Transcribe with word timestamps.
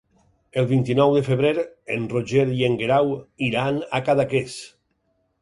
El 0.59 0.67
vint-i-nou 0.69 1.11
de 1.17 1.21
febrer 1.27 1.51
en 1.97 2.07
Roger 2.15 2.47
i 2.61 2.65
en 2.69 2.79
Guerau 2.81 3.13
iran 3.51 3.79
a 3.79 4.03
Cadaqués. 4.09 4.59